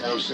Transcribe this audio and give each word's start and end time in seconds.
This 0.00 0.32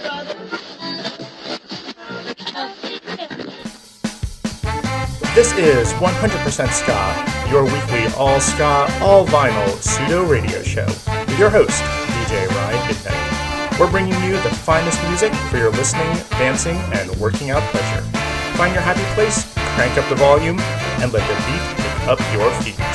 is 5.58 5.92
100% 5.94 6.70
Ska, 6.70 7.50
your 7.50 7.64
weekly 7.64 8.06
all 8.16 8.38
ska, 8.38 8.86
all 9.00 9.26
vinyl 9.26 9.68
pseudo 9.82 10.24
radio 10.24 10.62
show 10.62 10.86
with 10.86 11.36
your 11.36 11.50
host, 11.50 11.82
DJ 11.82 12.46
Ryan 12.48 12.86
Midnight. 12.86 13.80
We're 13.80 13.90
bringing 13.90 14.14
you 14.22 14.34
the 14.34 14.54
finest 14.54 15.02
music 15.08 15.34
for 15.50 15.56
your 15.56 15.72
listening, 15.72 16.14
dancing, 16.30 16.76
and 16.92 17.10
working 17.16 17.50
out 17.50 17.62
pleasure. 17.72 18.02
Find 18.56 18.72
your 18.72 18.82
happy 18.82 19.02
place, 19.14 19.52
crank 19.74 19.98
up 19.98 20.08
the 20.08 20.14
volume, 20.14 20.60
and 21.00 21.12
let 21.12 21.26
the 21.26 21.34
beat 21.44 21.62
pick 21.82 22.06
up 22.06 22.20
your 22.32 22.50
feet. 22.62 22.85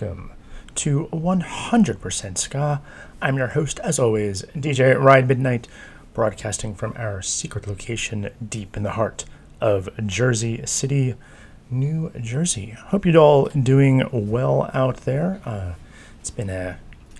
Welcome 0.00 0.32
to 0.74 1.08
100% 1.12 2.38
Ska. 2.38 2.82
I'm 3.22 3.36
your 3.36 3.46
host, 3.48 3.78
as 3.78 4.00
always, 4.00 4.42
DJ 4.56 5.00
Ryan 5.00 5.28
Midnight, 5.28 5.68
broadcasting 6.14 6.74
from 6.74 6.94
our 6.96 7.22
secret 7.22 7.68
location 7.68 8.30
deep 8.44 8.76
in 8.76 8.82
the 8.82 8.92
heart 8.92 9.24
of 9.60 9.88
Jersey 10.04 10.66
City, 10.66 11.14
New 11.70 12.10
Jersey. 12.20 12.70
Hope 12.70 13.06
you're 13.06 13.16
all 13.18 13.44
doing 13.50 14.02
well 14.10 14.68
out 14.74 14.96
there. 14.98 15.40
Uh, 15.44 15.74
it's 16.18 16.30
been 16.30 16.50
a 16.50 16.78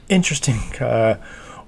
interesting 0.08 0.58
uh, 0.80 1.18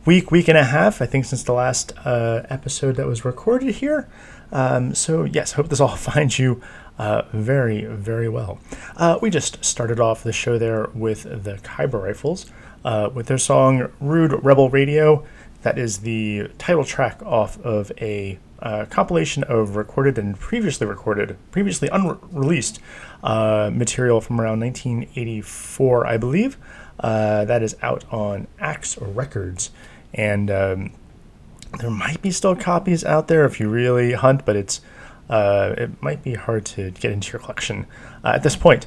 week, 0.04 0.32
week 0.32 0.48
and 0.48 0.58
a 0.58 0.64
half, 0.64 1.00
I 1.00 1.06
think, 1.06 1.24
since 1.24 1.44
the 1.44 1.52
last 1.52 1.92
uh, 2.04 2.42
episode 2.50 2.96
that 2.96 3.06
was 3.06 3.24
recorded 3.24 3.76
here. 3.76 4.08
Um, 4.50 4.92
so, 4.92 5.22
yes, 5.22 5.52
hope 5.52 5.68
this 5.68 5.78
all 5.78 5.88
finds 5.96 6.40
you 6.40 6.60
uh, 6.98 7.22
very, 7.32 7.84
very 7.84 8.28
well. 8.28 8.58
Uh, 8.96 9.18
we 9.20 9.30
just 9.30 9.64
started 9.64 10.00
off 10.00 10.22
the 10.22 10.32
show 10.32 10.58
there 10.58 10.88
with 10.94 11.22
the 11.22 11.58
Khyber 11.62 12.02
Rifles 12.02 12.46
uh, 12.84 13.10
with 13.12 13.26
their 13.26 13.38
song 13.38 13.90
Rude 14.00 14.32
Rebel 14.44 14.70
Radio. 14.70 15.24
That 15.62 15.78
is 15.78 15.98
the 15.98 16.48
title 16.58 16.84
track 16.84 17.20
off 17.24 17.60
of 17.60 17.90
a 18.00 18.38
uh, 18.62 18.86
compilation 18.86 19.44
of 19.44 19.76
recorded 19.76 20.18
and 20.18 20.38
previously 20.38 20.86
recorded, 20.86 21.36
previously 21.50 21.88
unreleased 21.88 22.80
uh, 23.22 23.70
material 23.72 24.20
from 24.20 24.40
around 24.40 24.60
1984, 24.60 26.06
I 26.06 26.16
believe. 26.16 26.56
Uh, 26.98 27.44
that 27.44 27.62
is 27.62 27.76
out 27.82 28.04
on 28.10 28.46
Axe 28.58 28.96
Records. 28.98 29.70
And 30.14 30.50
um, 30.50 30.92
there 31.80 31.90
might 31.90 32.22
be 32.22 32.30
still 32.30 32.56
copies 32.56 33.04
out 33.04 33.28
there 33.28 33.44
if 33.44 33.60
you 33.60 33.68
really 33.68 34.12
hunt, 34.12 34.46
but 34.46 34.56
it's 34.56 34.80
uh, 35.28 35.74
it 35.76 36.02
might 36.02 36.22
be 36.22 36.34
hard 36.34 36.64
to 36.64 36.90
get 36.92 37.12
into 37.12 37.32
your 37.32 37.40
collection 37.40 37.86
uh, 38.24 38.32
at 38.34 38.42
this 38.42 38.56
point. 38.56 38.86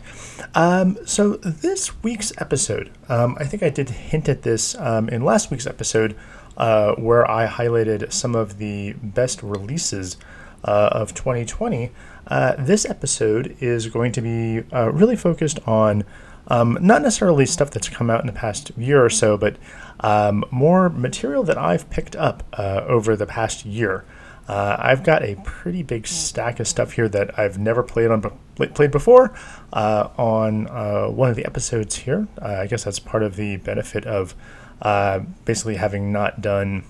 Um, 0.56 0.98
so 1.06 1.34
this 1.38 2.02
week's 2.04 2.32
episode, 2.38 2.92
um, 3.10 3.38
I 3.40 3.46
think 3.46 3.64
I 3.64 3.70
did 3.70 3.90
hint 3.90 4.30
at 4.30 4.44
this 4.44 4.76
um, 4.76 5.10
in 5.10 5.24
last 5.24 5.52
week's 5.52 5.68
episode, 5.68 6.16
uh, 6.58 6.94
where 6.96 7.30
I 7.30 7.48
highlighted 7.48 8.12
some 8.12 8.36
of 8.36 8.58
the 8.58 8.94
best 8.94 9.44
releases 9.44 10.18
uh, 10.64 10.90
of 10.92 11.14
2020. 11.14 11.92
Uh, 12.28 12.56
this 12.58 12.86
episode 12.86 13.56
is 13.60 13.88
going 13.88 14.12
to 14.12 14.22
be 14.22 14.64
uh, 14.74 14.92
really 14.92 15.16
focused 15.16 15.60
on 15.68 16.04
um, 16.48 16.78
not 16.82 17.02
necessarily 17.02 17.46
stuff 17.46 17.70
that's 17.70 17.90
come 17.90 18.10
out 18.10 18.22
in 18.22 18.28
the 18.28 18.34
past 18.34 18.72
year 18.78 19.04
or 19.04 19.10
so, 19.10 19.38
but 19.38 19.58
um, 20.00 20.44
more 20.52 20.90
material 20.90 21.44
that 21.44 21.58
I've 21.58 21.90
picked 21.90 22.16
up 22.16 22.44
over 22.58 23.16
the 23.16 23.26
past 23.26 23.66
year. 23.66 24.04
Uh, 24.50 24.76
I've 24.80 25.04
got 25.04 25.22
a 25.22 25.36
pretty 25.44 25.84
big 25.84 26.08
stack 26.08 26.60
of 26.60 26.68
stuff 26.68 26.94
here 26.94 27.08
that 27.08 27.38
I've 27.38 27.60
never 27.60 27.84
played 27.84 28.10
on 28.10 28.24
played 28.56 28.90
before 28.90 29.32
uh, 29.72 30.10
on 30.18 30.68
uh, 30.68 31.06
one 31.08 31.30
of 31.30 31.36
the 31.36 31.46
episodes 31.46 31.98
here. 31.98 32.28
Uh, 32.42 32.48
I 32.48 32.66
guess 32.66 32.84
that's 32.84 32.98
part 32.98 33.22
of 33.22 33.36
the 33.36 33.58
benefit 33.58 34.08
of 34.08 34.34
uh, 34.82 35.20
basically 35.46 35.76
having 35.76 36.12
not 36.12 36.42
done 36.42 36.84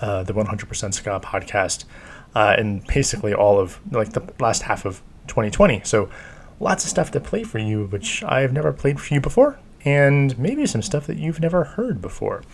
uh, 0.00 0.22
the 0.22 0.32
100% 0.32 0.94
Ska 0.94 1.18
podcast 1.18 1.84
in 2.60 2.78
basically 2.86 3.34
all 3.34 3.58
of 3.58 3.80
like 3.90 4.12
the 4.12 4.22
last 4.38 4.62
half 4.62 4.84
of 4.84 5.02
2020. 5.26 5.80
So 5.82 6.08
lots 6.60 6.84
of 6.84 6.90
stuff 6.90 7.10
to 7.10 7.18
play 7.18 7.42
for 7.42 7.58
you, 7.58 7.86
which 7.86 8.22
I've 8.22 8.52
never 8.52 8.72
played 8.72 9.00
for 9.00 9.12
you 9.12 9.20
before, 9.20 9.58
and 9.84 10.38
maybe 10.38 10.64
some 10.64 10.82
stuff 10.82 11.08
that 11.08 11.16
you've 11.16 11.40
never 11.40 11.64
heard 11.64 12.00
before. 12.00 12.44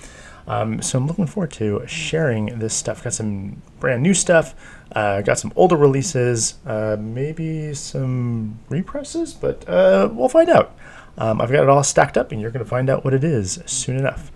Um, 0.46 0.82
so 0.82 0.98
I'm 0.98 1.06
looking 1.06 1.26
forward 1.26 1.52
to 1.52 1.82
sharing 1.86 2.58
this 2.58 2.74
stuff. 2.74 3.02
Got 3.02 3.14
some 3.14 3.62
brand 3.80 4.02
new 4.02 4.14
stuff, 4.14 4.54
uh, 4.92 5.22
got 5.22 5.38
some 5.38 5.52
older 5.56 5.76
releases, 5.76 6.54
uh, 6.66 6.96
maybe 6.98 7.72
some 7.74 8.58
represses, 8.68 9.32
but 9.32 9.66
uh, 9.68 10.08
we'll 10.12 10.28
find 10.28 10.50
out. 10.50 10.76
Um, 11.16 11.40
I've 11.40 11.50
got 11.50 11.62
it 11.62 11.68
all 11.68 11.82
stacked 11.84 12.18
up, 12.18 12.32
and 12.32 12.40
you're 12.40 12.50
going 12.50 12.64
to 12.64 12.68
find 12.68 12.90
out 12.90 13.04
what 13.04 13.14
it 13.14 13.24
is 13.24 13.62
soon 13.66 13.96
enough. 13.96 14.30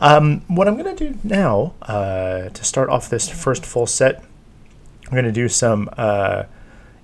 Um, 0.00 0.42
what 0.48 0.68
I'm 0.68 0.76
going 0.76 0.94
to 0.96 1.12
do 1.12 1.18
now 1.24 1.74
uh, 1.82 2.50
to 2.50 2.64
start 2.64 2.88
off 2.90 3.08
this 3.08 3.28
first 3.28 3.64
full 3.64 3.86
set, 3.86 4.22
I'm 5.06 5.12
going 5.12 5.24
to 5.24 5.32
do 5.32 5.48
some 5.48 5.88
uh, 5.96 6.44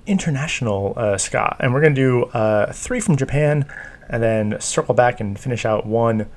international 0.07 0.95
uh, 0.97 1.17
ska, 1.17 1.57
and 1.61 1.73
we're 1.73 1.81
going 1.81 1.95
to 1.95 2.01
do 2.01 2.73
three 2.73 3.01
from 3.01 3.17
Japan, 3.17 3.67
and 4.09 4.23
then 4.23 4.61
circle 4.61 4.95
back 4.95 5.21
and 5.21 5.39
finish 5.39 5.65
out 5.65 5.87
one 5.87 6.29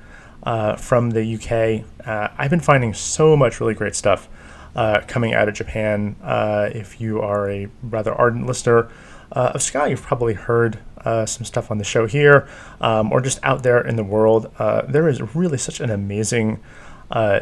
uh, 0.42 0.76
from 0.76 1.10
the 1.10 1.34
UK. 1.34 1.84
Uh, 2.06 2.28
I've 2.38 2.50
been 2.50 2.60
finding 2.60 2.94
so 2.94 3.36
much 3.36 3.60
really 3.60 3.74
great 3.74 3.94
stuff 3.94 4.28
uh, 4.76 5.00
coming 5.06 5.34
out 5.34 5.48
of 5.48 5.54
Japan. 5.54 6.16
Uh, 6.22 6.70
if 6.72 7.00
you 7.00 7.20
are 7.20 7.50
a 7.50 7.68
rather 7.82 8.14
ardent 8.14 8.46
listener 8.46 8.90
uh, 9.32 9.52
of 9.54 9.62
ska, 9.62 9.88
you've 9.88 10.02
probably 10.02 10.34
heard 10.34 10.78
uh, 11.04 11.26
some 11.26 11.44
stuff 11.44 11.70
on 11.70 11.78
the 11.78 11.84
show 11.84 12.06
here 12.06 12.48
um, 12.80 13.12
or 13.12 13.20
just 13.20 13.38
out 13.42 13.62
there 13.62 13.80
in 13.80 13.96
the 13.96 14.04
world. 14.04 14.50
there 14.88 15.08
is 15.08 15.34
really 15.34 15.58
such 15.58 15.80
an 15.80 15.90
amazing 15.90 16.60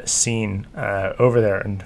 scene 0.04 0.66
over 0.76 1.40
there, 1.40 1.58
and 1.58 1.82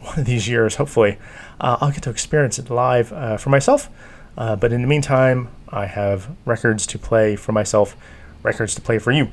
one 0.00 0.18
of 0.20 0.24
these 0.24 0.48
years, 0.48 0.76
hopefully, 0.76 1.18
I'll 1.60 1.90
get 1.90 2.02
to 2.04 2.10
experience 2.10 2.58
it 2.58 2.70
live 2.70 3.08
for 3.40 3.50
myself. 3.50 3.90
but 4.36 4.72
in 4.72 4.82
the 4.82 4.88
meantime, 4.88 5.48
I 5.68 5.86
have 5.86 6.34
records 6.44 6.86
to 6.88 6.98
play 6.98 7.36
for 7.36 7.52
myself, 7.52 7.96
records 8.42 8.74
to 8.76 8.80
play 8.80 8.98
for 8.98 9.12
you. 9.12 9.30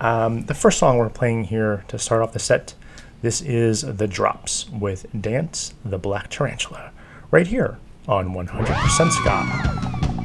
Um, 0.00 0.42
the 0.44 0.54
first 0.54 0.78
song 0.78 0.98
we're 0.98 1.08
playing 1.08 1.44
here 1.44 1.84
to 1.88 1.98
start 1.98 2.22
off 2.22 2.32
the 2.32 2.38
set, 2.38 2.74
this 3.20 3.40
is 3.40 3.82
The 3.82 4.06
Drops 4.06 4.68
with 4.70 5.06
Dance 5.20 5.74
the 5.84 5.98
Black 5.98 6.30
Tarantula, 6.30 6.92
right 7.30 7.46
here 7.46 7.78
on 8.06 8.28
100% 8.28 9.10
Ska. 9.10 10.17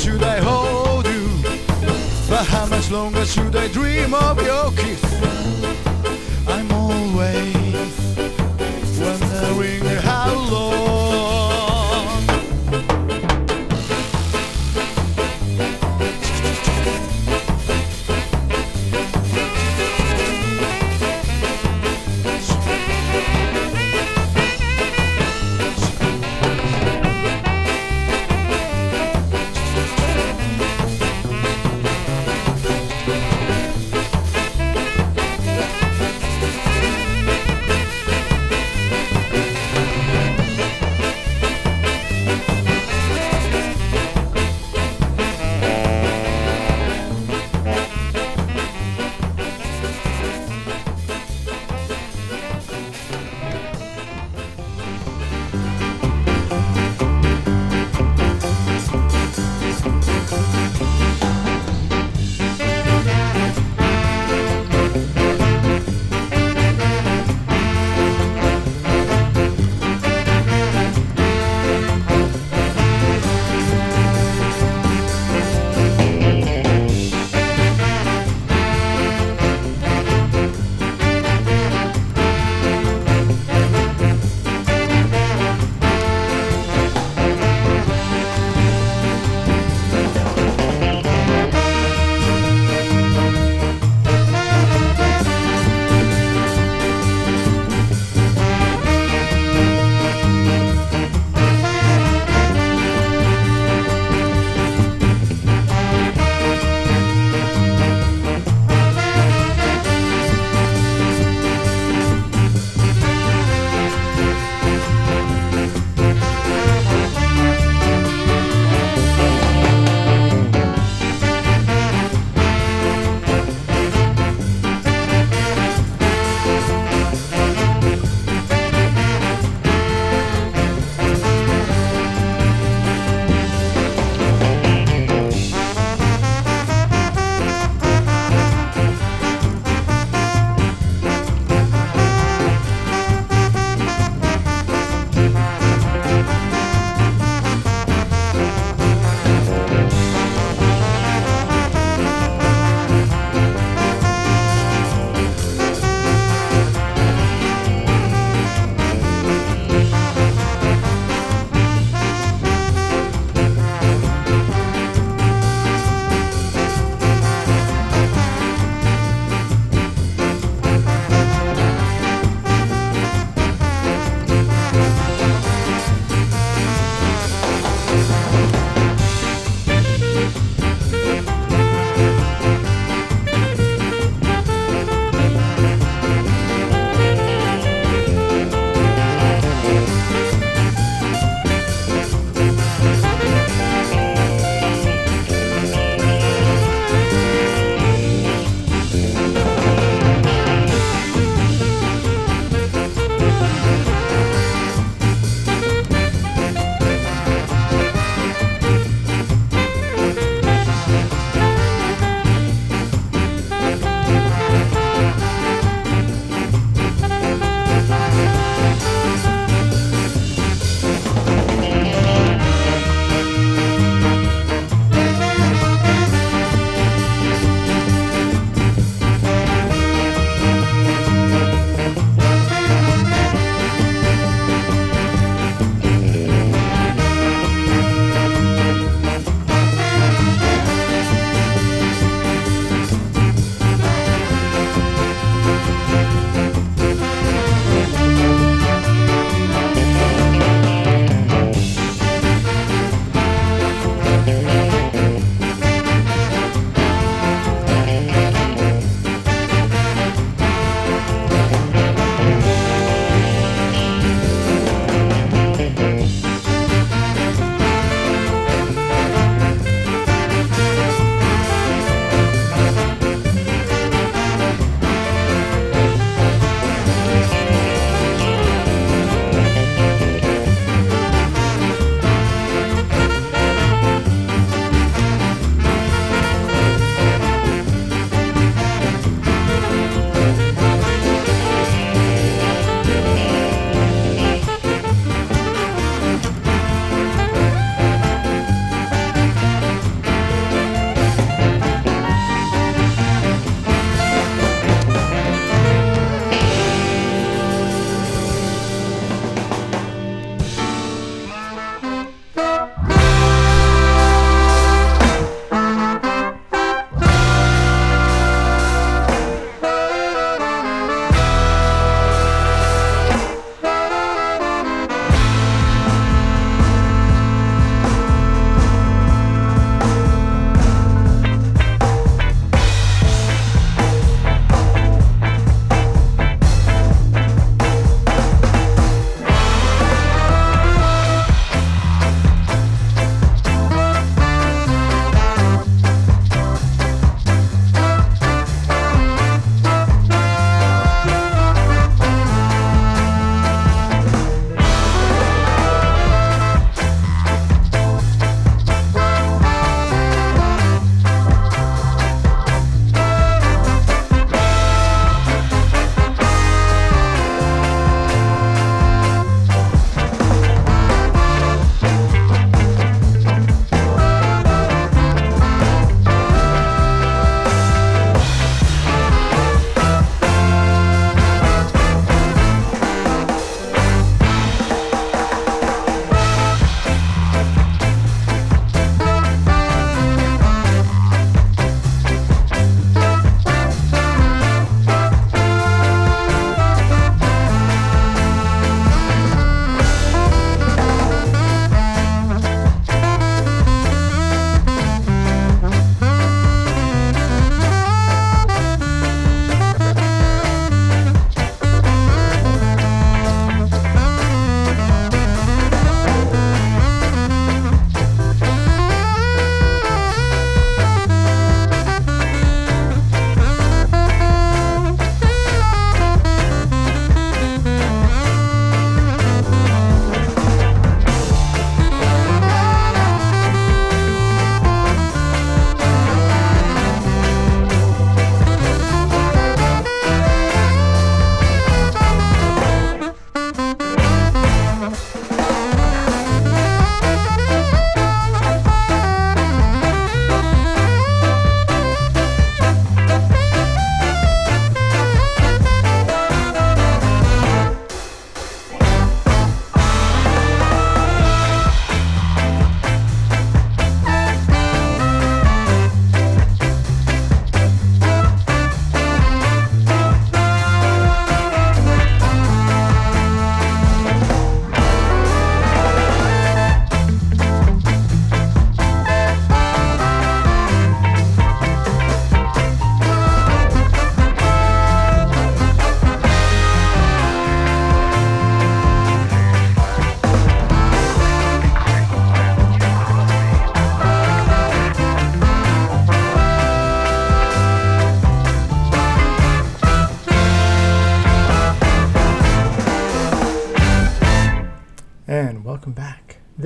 Should 0.00 0.22
I 0.22 0.38
hold 0.40 1.06
you? 1.06 1.28
But 2.26 2.46
how 2.46 2.64
much 2.66 2.90
longer 2.90 3.26
should 3.26 3.54
I 3.54 3.68
dream 3.68 4.14
of 4.14 4.40
your 4.42 4.72
kiss? 4.72 5.02
I'm 6.48 6.72
always 6.72 8.00
wondering 8.98 9.89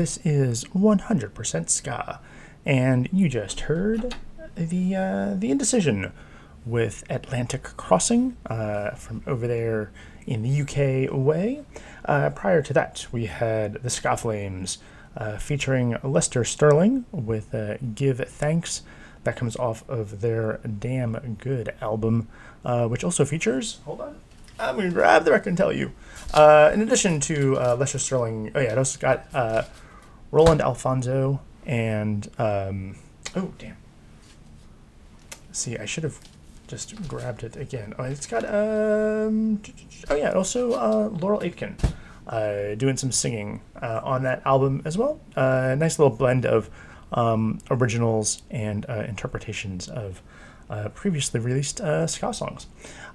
This 0.04 0.18
is 0.22 0.64
100% 0.64 1.70
Ska, 1.70 2.20
and 2.66 3.08
you 3.10 3.26
just 3.30 3.60
heard 3.60 4.14
the 4.54 4.94
uh, 4.94 5.34
the 5.34 5.50
Indecision 5.50 6.12
with 6.66 7.04
Atlantic 7.08 7.62
Crossing 7.78 8.36
uh, 8.44 8.90
from 8.90 9.22
over 9.26 9.46
there 9.46 9.92
in 10.26 10.42
the 10.42 10.60
UK 10.60 11.10
way. 11.10 11.62
Uh, 12.04 12.28
prior 12.28 12.60
to 12.60 12.74
that, 12.74 13.06
we 13.12 13.24
had 13.24 13.82
the 13.82 13.88
Ska 13.88 14.18
Flames 14.18 14.76
uh, 15.16 15.38
featuring 15.38 15.96
Lester 16.02 16.44
Sterling 16.44 17.06
with 17.10 17.54
uh, 17.54 17.78
Give 17.94 18.18
Thanks. 18.18 18.82
That 19.22 19.36
comes 19.36 19.56
off 19.56 19.88
of 19.88 20.20
their 20.20 20.60
Damn 20.80 21.36
Good 21.40 21.74
album, 21.80 22.28
uh, 22.62 22.88
which 22.88 23.04
also 23.04 23.24
features. 23.24 23.80
Hold 23.86 24.02
on. 24.02 24.20
I'm 24.58 24.78
to 24.78 24.90
grab 24.90 25.24
the 25.24 25.30
record 25.30 25.48
and 25.48 25.56
tell 25.56 25.72
you. 25.72 25.92
Uh, 26.34 26.70
in 26.74 26.82
addition 26.82 27.20
to 27.20 27.56
uh, 27.58 27.76
Lester 27.76 27.98
Sterling, 27.98 28.52
oh 28.54 28.60
yeah, 28.60 28.72
it 28.72 28.78
also 28.78 28.98
got 29.00 29.26
uh, 29.32 29.62
Roland 30.34 30.60
Alphonso 30.60 31.40
and. 31.64 32.28
Um, 32.38 32.96
oh, 33.36 33.52
damn. 33.58 33.76
See, 35.52 35.78
I 35.78 35.84
should 35.84 36.02
have 36.02 36.18
just 36.66 37.06
grabbed 37.06 37.44
it 37.44 37.56
again. 37.56 37.94
Oh, 37.98 38.02
it's 38.02 38.26
got. 38.26 38.44
Um, 38.44 39.62
oh 40.10 40.16
yeah, 40.16 40.32
also 40.32 40.72
uh, 40.72 41.08
Laurel 41.20 41.40
Aitken 41.42 41.76
uh, 42.26 42.74
doing 42.74 42.96
some 42.96 43.12
singing 43.12 43.60
uh, 43.80 44.00
on 44.02 44.24
that 44.24 44.42
album 44.44 44.82
as 44.84 44.98
well. 44.98 45.20
Uh, 45.36 45.76
nice 45.78 46.00
little 46.00 46.16
blend 46.16 46.44
of 46.44 46.68
um, 47.12 47.60
originals 47.70 48.42
and 48.50 48.86
uh, 48.88 49.04
interpretations 49.06 49.88
of 49.88 50.20
uh, 50.68 50.88
previously 50.88 51.38
released 51.38 51.80
uh, 51.80 52.08
ska 52.08 52.34
songs. 52.34 52.66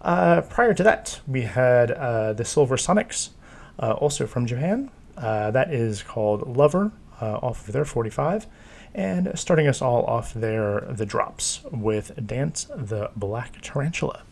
Prior 0.02 0.74
to 0.74 0.84
that, 0.84 1.20
we 1.28 1.42
had 1.42 1.90
the 2.38 2.46
Silver 2.46 2.78
Sonics, 2.78 3.32
also 3.78 4.26
from 4.26 4.46
Japan. 4.46 4.90
That 5.18 5.74
is 5.74 6.02
called 6.02 6.56
Lover, 6.56 6.94
uh, 7.22 7.38
off 7.38 7.68
of 7.68 7.74
their 7.74 7.86
45. 7.86 8.48
And 8.94 9.32
starting 9.36 9.68
us 9.68 9.82
all 9.82 10.04
off 10.06 10.34
there, 10.34 10.82
The 10.90 11.06
Drops 11.06 11.62
with 11.72 12.26
Dance 12.26 12.66
the 12.76 13.12
Black 13.16 13.62
Tarantula. 13.62 14.24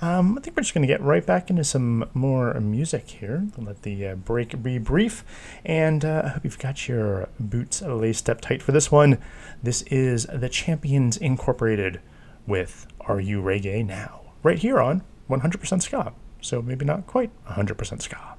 Um, 0.00 0.36
I 0.36 0.40
think 0.40 0.56
we're 0.56 0.62
just 0.62 0.74
going 0.74 0.86
to 0.86 0.92
get 0.92 1.00
right 1.00 1.24
back 1.24 1.50
into 1.50 1.62
some 1.62 2.08
more 2.14 2.52
music 2.54 3.08
here. 3.08 3.46
Let 3.56 3.82
the 3.82 4.08
uh, 4.08 4.14
break 4.16 4.62
be 4.62 4.78
brief. 4.78 5.24
And 5.64 6.04
uh, 6.04 6.22
I 6.24 6.28
hope 6.30 6.44
you've 6.44 6.58
got 6.58 6.88
your 6.88 7.28
boots 7.38 7.80
laced 7.82 8.28
up 8.28 8.40
tight 8.40 8.60
for 8.62 8.72
this 8.72 8.90
one. 8.90 9.18
This 9.62 9.82
is 9.82 10.26
The 10.26 10.48
Champions 10.48 11.16
Incorporated 11.16 12.00
with 12.46 12.86
Are 13.00 13.20
You 13.20 13.40
Reggae 13.40 13.86
Now? 13.86 14.22
Right 14.42 14.58
here 14.58 14.80
on 14.80 15.02
100% 15.30 15.82
Ska. 15.82 16.12
So 16.40 16.60
maybe 16.60 16.84
not 16.84 17.06
quite 17.06 17.30
100% 17.46 18.02
Ska. 18.02 18.34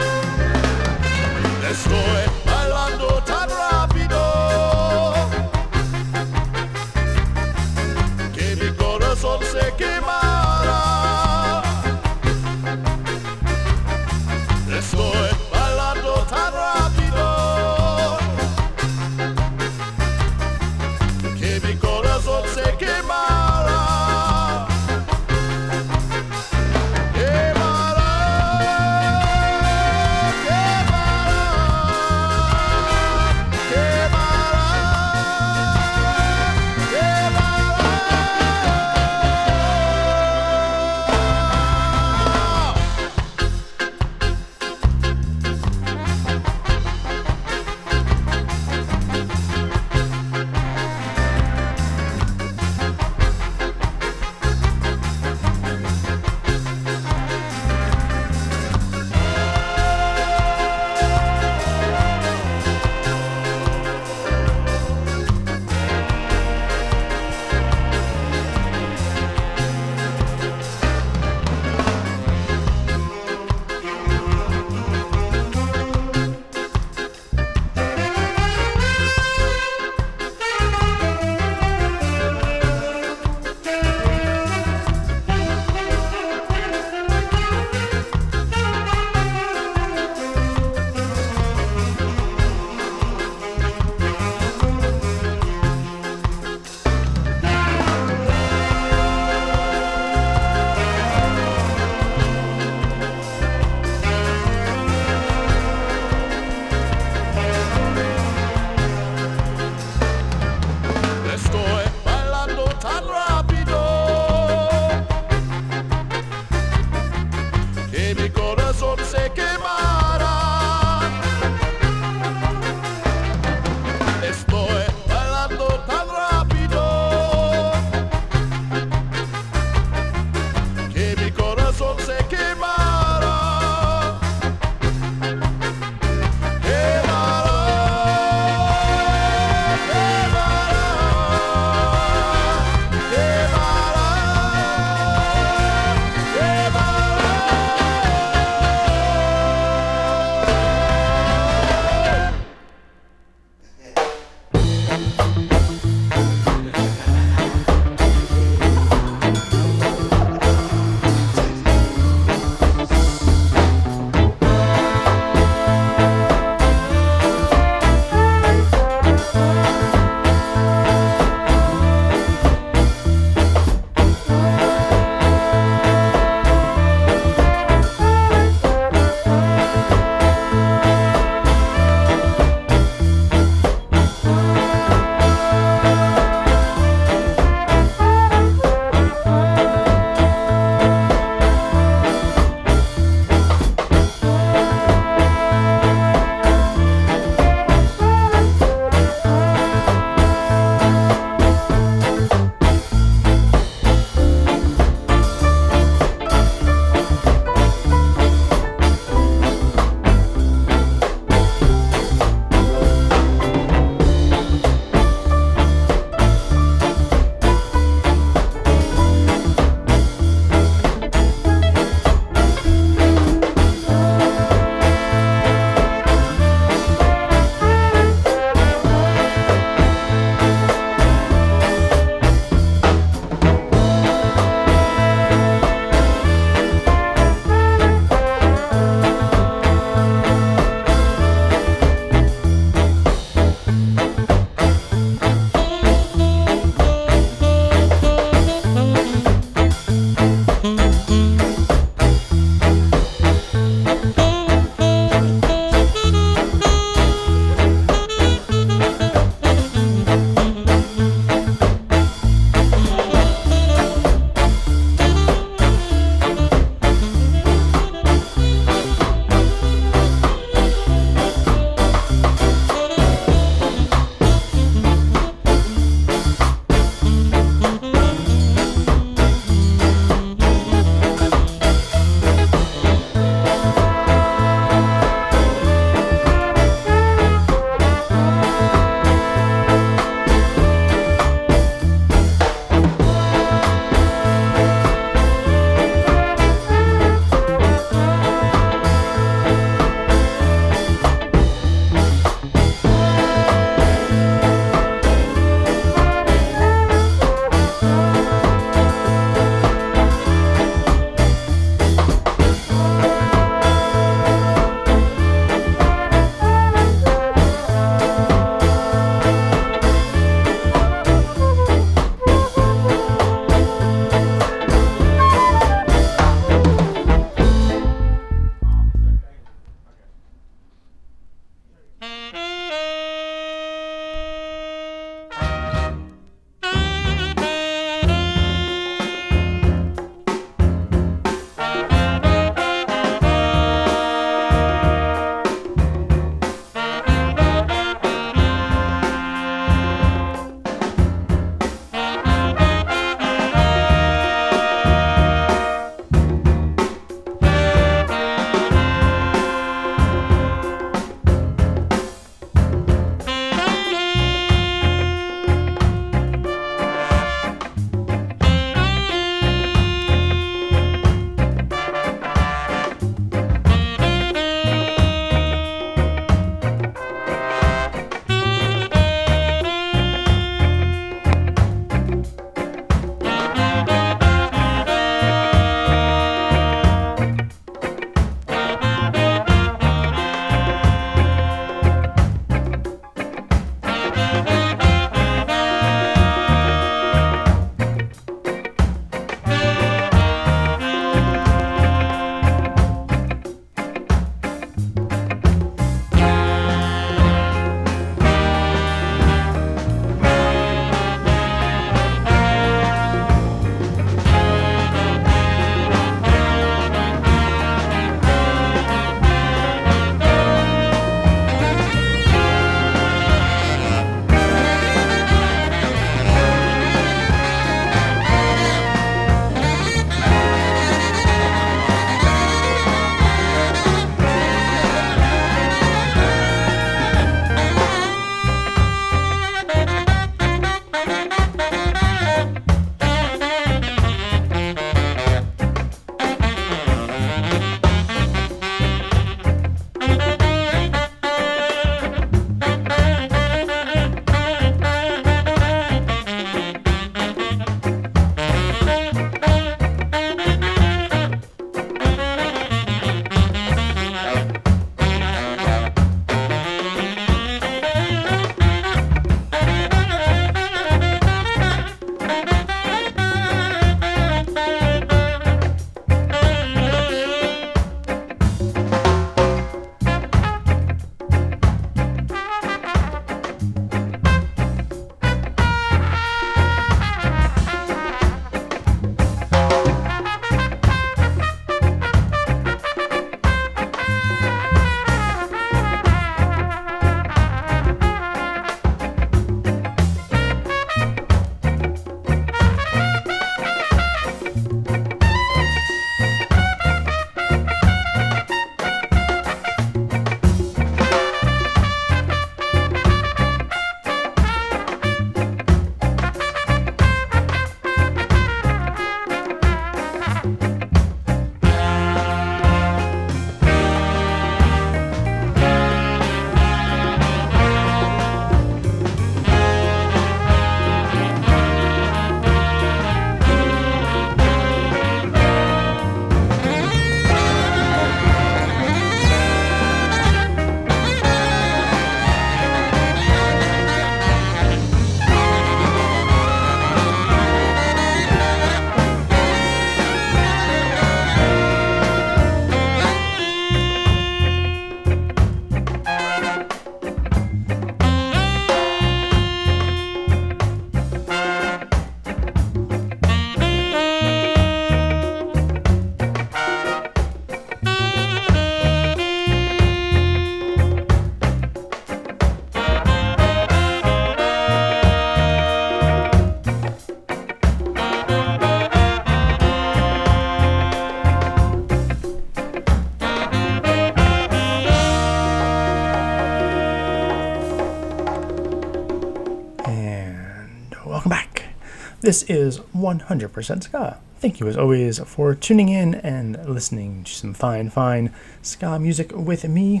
This 592.32 592.44
is 592.44 592.78
100% 592.96 593.82
Ska. 593.82 594.18
Thank 594.38 594.58
you, 594.58 594.66
as 594.66 594.78
always, 594.78 595.18
for 595.18 595.54
tuning 595.54 595.90
in 595.90 596.14
and 596.14 596.56
listening 596.66 597.24
to 597.24 597.30
some 597.30 597.52
fine, 597.52 597.90
fine 597.90 598.32
ska 598.62 598.98
music 598.98 599.32
with 599.36 599.68
me. 599.68 600.00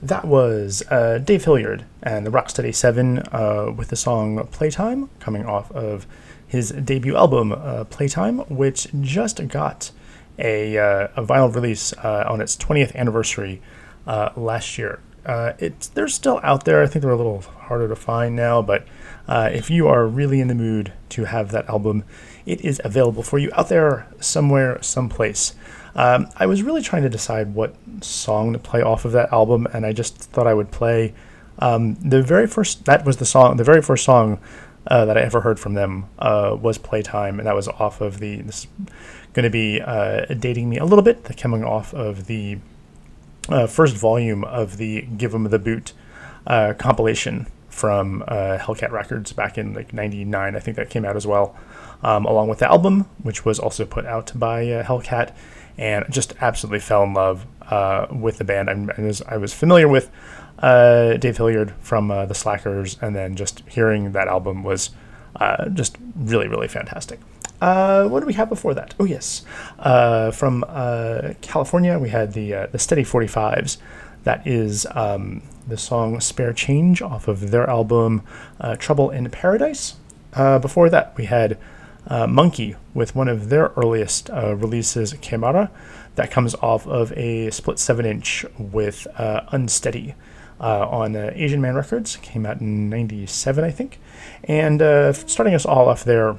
That 0.00 0.24
was 0.24 0.84
uh, 0.92 1.18
Dave 1.18 1.44
Hillyard 1.44 1.82
and 2.00 2.24
the 2.24 2.30
Rocksteady 2.30 2.72
7 2.72 3.18
uh, 3.32 3.72
with 3.76 3.88
the 3.88 3.96
song 3.96 4.46
Playtime, 4.52 5.10
coming 5.18 5.44
off 5.44 5.72
of 5.72 6.06
his 6.46 6.70
debut 6.70 7.16
album, 7.16 7.50
uh, 7.50 7.82
Playtime, 7.82 8.38
which 8.48 8.86
just 9.00 9.48
got 9.48 9.90
a, 10.38 10.78
uh, 10.78 11.08
a 11.16 11.24
vinyl 11.26 11.52
release 11.52 11.92
uh, 11.94 12.26
on 12.28 12.40
its 12.40 12.56
20th 12.56 12.94
anniversary 12.94 13.60
uh, 14.06 14.30
last 14.36 14.78
year. 14.78 15.00
Uh, 15.24 15.52
it's 15.58 15.88
they're 15.88 16.08
still 16.08 16.40
out 16.42 16.64
there. 16.64 16.82
I 16.82 16.86
think 16.86 17.02
they're 17.02 17.12
a 17.12 17.16
little 17.16 17.40
harder 17.40 17.88
to 17.88 17.96
find 17.96 18.34
now, 18.34 18.60
but 18.62 18.86
uh, 19.28 19.50
if 19.52 19.70
you 19.70 19.86
are 19.88 20.06
really 20.06 20.40
in 20.40 20.48
the 20.48 20.54
mood 20.54 20.92
to 21.10 21.24
have 21.24 21.52
that 21.52 21.68
album, 21.68 22.04
it 22.44 22.60
is 22.62 22.80
available 22.84 23.22
for 23.22 23.38
you 23.38 23.50
out 23.54 23.68
there 23.68 24.08
somewhere, 24.20 24.82
someplace. 24.82 25.54
Um, 25.94 26.28
I 26.36 26.46
was 26.46 26.62
really 26.62 26.82
trying 26.82 27.02
to 27.02 27.08
decide 27.08 27.54
what 27.54 27.74
song 28.00 28.52
to 28.52 28.58
play 28.58 28.82
off 28.82 29.04
of 29.04 29.12
that 29.12 29.32
album, 29.32 29.66
and 29.72 29.84
I 29.86 29.92
just 29.92 30.16
thought 30.16 30.46
I 30.46 30.54
would 30.54 30.70
play 30.70 31.14
um, 31.58 31.94
the 31.96 32.22
very 32.22 32.46
first. 32.46 32.84
That 32.86 33.04
was 33.04 33.18
the 33.18 33.26
song. 33.26 33.56
The 33.56 33.64
very 33.64 33.82
first 33.82 34.04
song 34.04 34.40
uh, 34.86 35.04
that 35.04 35.16
I 35.16 35.20
ever 35.20 35.42
heard 35.42 35.60
from 35.60 35.74
them 35.74 36.06
uh, 36.18 36.56
was 36.60 36.78
"Playtime," 36.78 37.38
and 37.38 37.46
that 37.46 37.54
was 37.54 37.68
off 37.68 38.00
of 38.00 38.18
the. 38.18 38.42
This 38.42 38.64
is 38.64 38.66
going 39.34 39.44
to 39.44 39.50
be 39.50 39.80
uh, 39.80 40.26
dating 40.26 40.68
me 40.68 40.78
a 40.78 40.84
little 40.84 41.02
bit. 41.02 41.24
Coming 41.36 41.62
off 41.62 41.94
of 41.94 42.26
the 42.26 42.58
uh, 43.48 43.66
first 43.66 43.96
volume 43.96 44.44
of 44.44 44.76
the 44.76 45.02
"Give 45.02 45.34
'Em 45.34 45.44
the 45.44 45.58
Boot" 45.58 45.92
uh, 46.46 46.74
compilation 46.78 47.46
from 47.68 48.22
uh, 48.28 48.58
Hellcat 48.58 48.90
Records 48.90 49.32
back 49.32 49.58
in 49.58 49.74
like 49.74 49.92
'99. 49.92 50.56
I 50.56 50.58
think 50.60 50.76
that 50.76 50.90
came 50.90 51.04
out 51.04 51.16
as 51.16 51.26
well, 51.26 51.56
um, 52.02 52.24
along 52.24 52.48
with 52.48 52.58
the 52.58 52.70
album, 52.70 53.06
which 53.22 53.44
was 53.44 53.58
also 53.58 53.84
put 53.84 54.06
out 54.06 54.32
by 54.34 54.68
uh, 54.70 54.84
Hellcat, 54.84 55.34
and 55.78 56.04
just 56.10 56.34
absolutely 56.40 56.80
fell 56.80 57.02
in 57.02 57.14
love 57.14 57.46
uh, 57.62 58.06
with 58.10 58.38
the 58.38 58.44
band. 58.44 58.70
I'm, 58.70 58.90
I, 58.96 59.00
was, 59.00 59.22
I 59.22 59.36
was 59.36 59.52
familiar 59.52 59.88
with 59.88 60.10
uh, 60.58 61.14
Dave 61.14 61.36
Hillyard 61.36 61.74
from 61.80 62.08
the 62.08 62.34
Slackers, 62.34 62.98
and 63.00 63.16
then 63.16 63.34
just 63.34 63.62
hearing 63.68 64.12
that 64.12 64.28
album 64.28 64.62
was 64.62 64.90
just 65.72 65.96
really, 66.14 66.46
really 66.46 66.68
fantastic. 66.68 67.18
Uh, 67.62 68.08
what 68.08 68.18
do 68.18 68.26
we 68.26 68.32
have 68.32 68.48
before 68.48 68.74
that? 68.74 68.92
Oh 68.98 69.04
yes, 69.04 69.44
uh, 69.78 70.32
from 70.32 70.64
uh, 70.66 71.34
California 71.42 71.96
we 71.96 72.08
had 72.08 72.32
the 72.32 72.52
uh, 72.52 72.66
the 72.66 72.78
Steady 72.78 73.04
Forty 73.04 73.28
Fives. 73.28 73.78
That 74.24 74.44
is 74.44 74.84
um, 74.90 75.42
the 75.68 75.76
song 75.76 76.18
"Spare 76.18 76.52
Change" 76.54 77.00
off 77.02 77.28
of 77.28 77.52
their 77.52 77.70
album 77.70 78.22
uh, 78.60 78.74
"Trouble 78.74 79.10
in 79.10 79.30
Paradise." 79.30 79.94
Uh, 80.34 80.58
before 80.58 80.90
that 80.90 81.16
we 81.16 81.26
had 81.26 81.56
Monkey 82.10 82.74
with 82.94 83.14
one 83.14 83.28
of 83.28 83.48
their 83.48 83.70
earliest 83.76 84.28
releases, 84.28 85.14
Camara, 85.22 85.70
that 86.16 86.32
comes 86.32 86.56
off 86.56 86.84
of 86.88 87.12
a 87.12 87.48
split 87.50 87.78
seven 87.78 88.04
inch 88.04 88.44
with 88.58 89.06
Unsteady. 89.16 90.16
Uh, 90.60 90.86
on 90.88 91.16
uh, 91.16 91.32
Asian 91.34 91.60
Man 91.60 91.74
Records, 91.74 92.16
came 92.16 92.46
out 92.46 92.60
in 92.60 92.88
'97, 92.88 93.64
I 93.64 93.70
think, 93.70 93.98
and 94.44 94.80
uh, 94.80 95.12
starting 95.12 95.54
us 95.54 95.66
all 95.66 95.88
off 95.88 96.04
there 96.04 96.36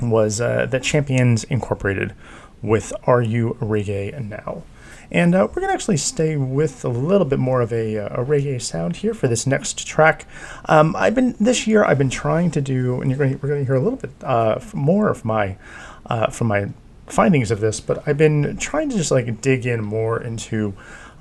was 0.00 0.40
uh, 0.40 0.66
the 0.66 0.80
Champions 0.80 1.44
Incorporated 1.44 2.14
with 2.62 2.92
Are 3.04 3.22
You 3.22 3.56
Reggae 3.60 4.18
Now? 4.22 4.62
And 5.12 5.34
uh, 5.34 5.46
we're 5.46 5.60
going 5.60 5.68
to 5.68 5.74
actually 5.74 5.98
stay 5.98 6.36
with 6.36 6.86
a 6.86 6.88
little 6.88 7.26
bit 7.26 7.38
more 7.38 7.60
of 7.60 7.70
a, 7.70 7.98
uh, 7.98 8.22
a 8.22 8.24
reggae 8.24 8.60
sound 8.60 8.96
here 8.96 9.12
for 9.12 9.28
this 9.28 9.46
next 9.46 9.86
track. 9.86 10.26
Um, 10.64 10.96
I've 10.96 11.14
been 11.14 11.36
this 11.38 11.66
year. 11.66 11.84
I've 11.84 11.98
been 11.98 12.08
trying 12.08 12.50
to 12.52 12.62
do, 12.62 13.02
and 13.02 13.10
you're 13.10 13.18
going 13.18 13.38
we're 13.42 13.50
going 13.50 13.60
to 13.60 13.66
hear 13.66 13.74
a 13.74 13.80
little 13.80 13.98
bit 13.98 14.10
uh, 14.22 14.58
more 14.72 15.10
of 15.10 15.22
my 15.22 15.58
uh, 16.06 16.28
from 16.28 16.46
my 16.46 16.70
findings 17.08 17.50
of 17.50 17.60
this. 17.60 17.78
But 17.78 18.02
I've 18.08 18.16
been 18.16 18.56
trying 18.56 18.88
to 18.88 18.96
just 18.96 19.10
like 19.10 19.42
dig 19.42 19.66
in 19.66 19.84
more 19.84 20.18
into 20.18 20.72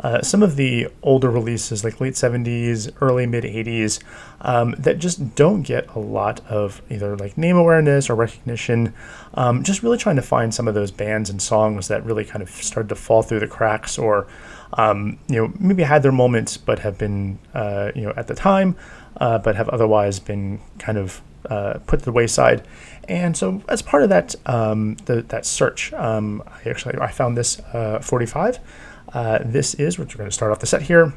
uh, 0.02 0.22
some 0.22 0.42
of 0.42 0.56
the 0.56 0.88
older 1.04 1.30
releases, 1.30 1.84
like 1.84 2.02
late 2.02 2.14
70s, 2.14 2.92
early 3.02 3.28
mid 3.28 3.44
80s, 3.44 4.02
um, 4.42 4.74
that 4.78 4.98
just 4.98 5.36
don't 5.36 5.62
get 5.62 5.88
a 5.96 6.00
lot 6.00 6.40
of 6.48 6.82
either 6.90 7.16
like 7.16 7.38
name 7.38 7.56
awareness 7.56 8.10
or 8.10 8.16
recognition. 8.16 8.94
Um, 9.36 9.64
just 9.64 9.84
really 9.84 9.98
trying 9.98 10.16
to 10.16 10.22
find 10.22 10.54
some 10.54 10.68
of 10.68 10.74
those 10.74 10.92
bands 10.92 11.30
and 11.30 11.42
songs 11.42 11.88
that 11.88 12.04
really 12.04 12.26
kind 12.26 12.42
of 12.42 12.50
started 12.50 12.90
to 12.90 12.96
fall 12.96 13.22
through 13.22 13.42
the 13.42 13.48
cracks 13.48 14.00
or, 14.00 14.28
um, 14.74 15.20
you 15.28 15.36
know, 15.36 15.54
maybe 15.60 15.84
had 15.84 16.02
their 16.02 16.12
moments 16.12 16.58
but 16.58 16.80
have 16.80 16.98
been, 16.98 17.38
uh, 17.54 17.92
you 17.96 18.02
know, 18.02 18.14
at 18.18 18.28
the 18.28 18.36
time, 18.36 18.76
uh, 19.18 19.38
but 19.38 19.56
have 19.56 19.70
otherwise 19.70 20.20
been 20.20 20.60
kind 20.80 20.98
of 20.98 21.22
uh, 21.50 21.80
put 21.86 22.00
to 22.00 22.06
the 22.06 22.12
wayside. 22.12 22.66
And 23.08 23.36
so, 23.36 23.62
as 23.68 23.82
part 23.82 24.04
of 24.04 24.10
that 24.10 24.36
um, 24.46 24.96
the, 25.06 25.22
that 25.24 25.46
search, 25.46 25.92
um, 25.94 26.44
I 26.48 26.70
actually 26.70 26.98
I 27.00 27.12
found 27.12 27.38
this 27.38 27.60
uh, 27.74 28.00
45. 28.00 28.60
Uh, 29.14 29.40
this 29.44 29.74
is 29.76 30.00
which 30.00 30.16
we're 30.16 30.20
going 30.20 30.30
to 30.30 30.34
start 30.34 30.52
off 30.52 30.60
the 30.60 30.68
set 30.68 30.84
here. 30.84 31.14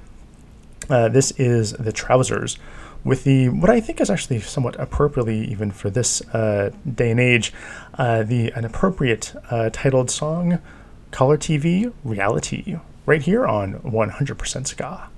Uh, 0.90 1.08
this 1.08 1.30
is 1.32 1.72
the 1.72 1.92
trousers 1.92 2.58
with 3.04 3.24
the 3.24 3.50
what 3.50 3.70
I 3.70 3.80
think 3.80 4.00
is 4.00 4.10
actually 4.10 4.40
somewhat 4.40 4.78
appropriately 4.80 5.44
even 5.44 5.70
for 5.70 5.90
this 5.90 6.22
uh, 6.34 6.70
day 6.90 7.10
and 7.10 7.20
age, 7.20 7.52
uh, 7.94 8.22
the 8.22 8.50
an 8.52 8.64
appropriate 8.64 9.34
uh, 9.50 9.70
titled 9.70 10.10
song, 10.10 10.58
Color 11.10 11.36
TV 11.36 11.92
Reality, 12.02 12.78
right 13.06 13.22
here 13.22 13.46
on 13.46 13.74
100% 13.80 14.66
Ska. 14.66 15.08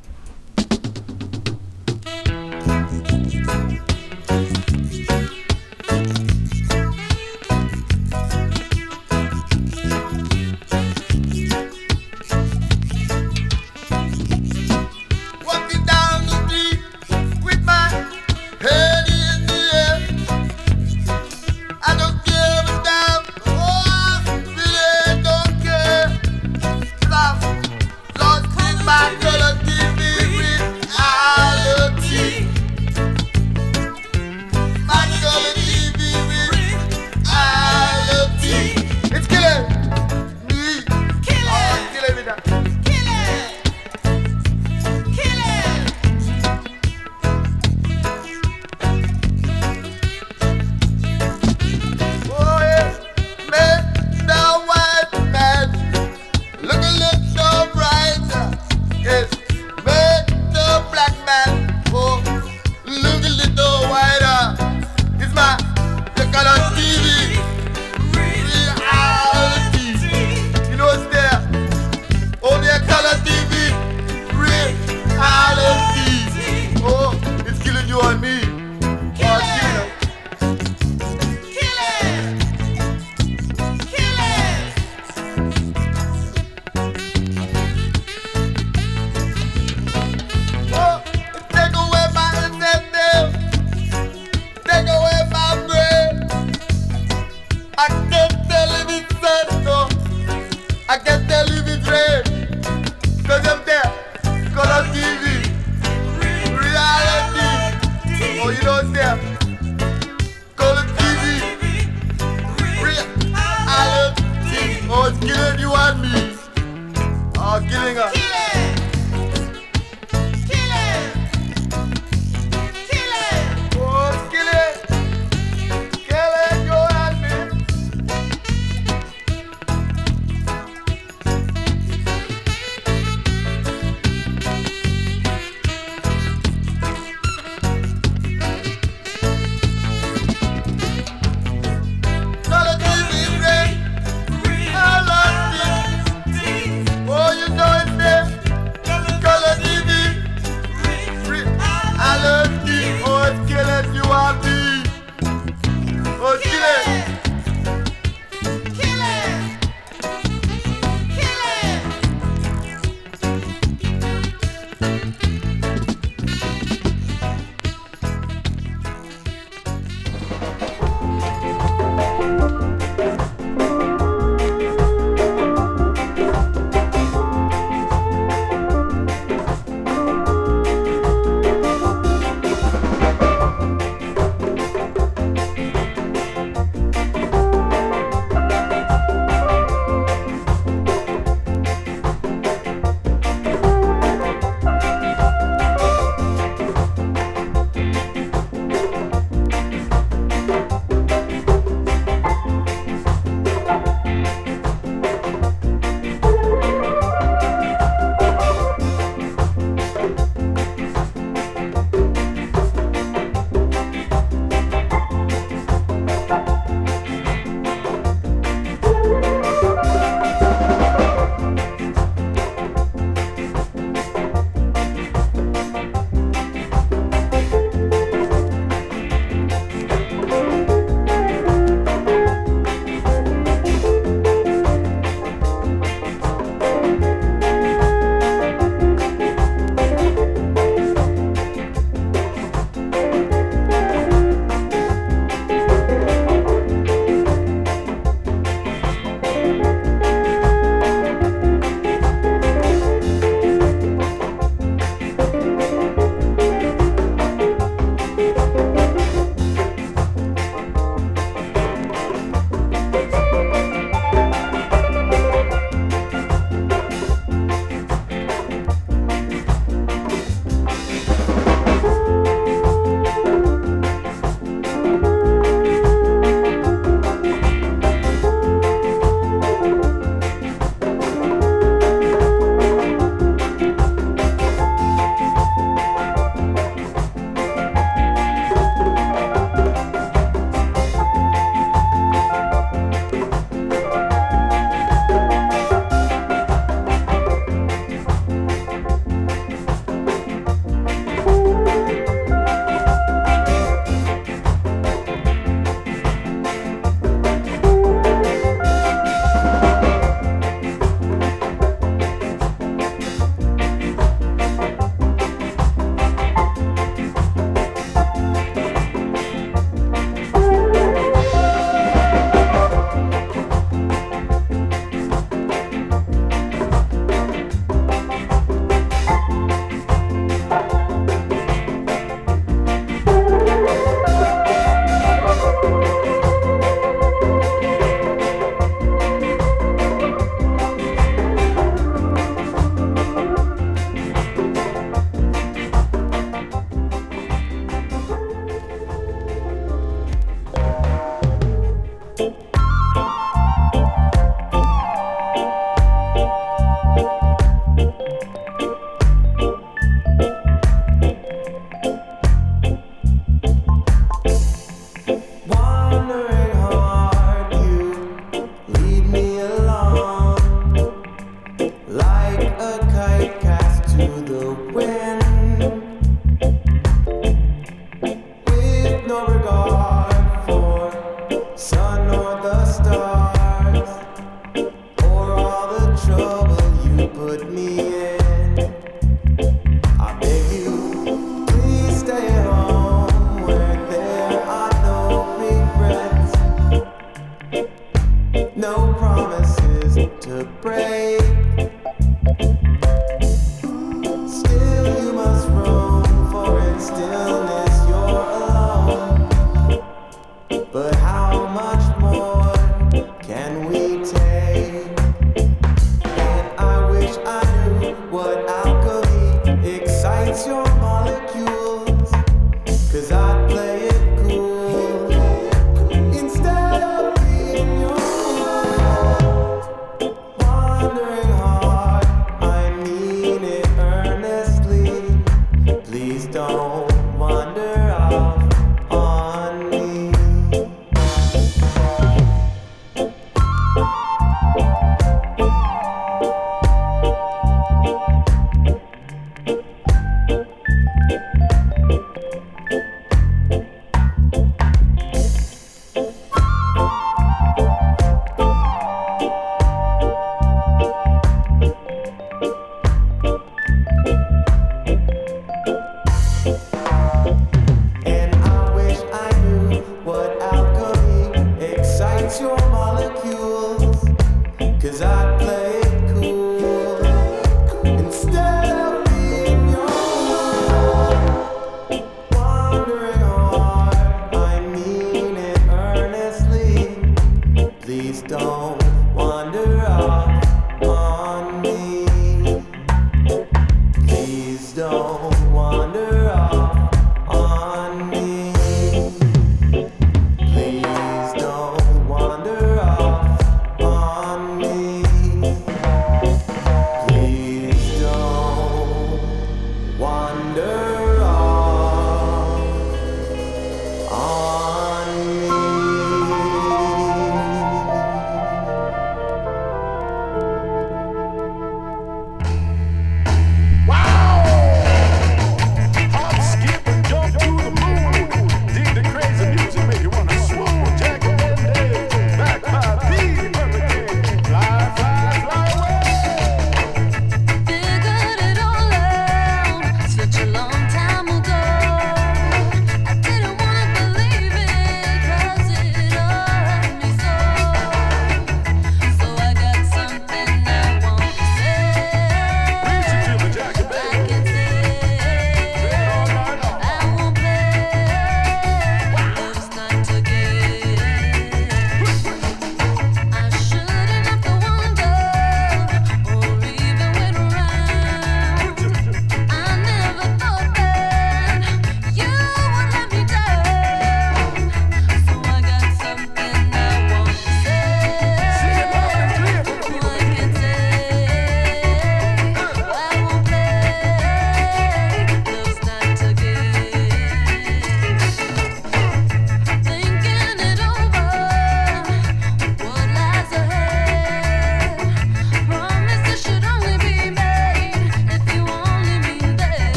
night. 372.97 373.46